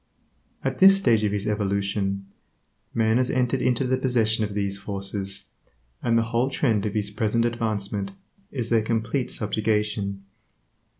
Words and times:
At 0.63 0.79
this 0.79 0.97
stage 0.97 1.23
of 1.25 1.31
his 1.31 1.47
evolution, 1.47 2.25
man 2.91 3.17
has 3.17 3.29
entered 3.29 3.61
into 3.61 3.85
the 3.85 3.97
possession 3.97 4.43
of 4.43 4.55
these 4.55 4.79
forces, 4.79 5.51
and 6.01 6.17
the 6.17 6.23
whole 6.23 6.49
trend 6.49 6.87
of 6.87 6.95
his 6.95 7.11
present 7.11 7.45
advancement 7.45 8.13
is 8.51 8.71
their 8.71 8.81
complete 8.81 9.29
subjugation. 9.29 10.25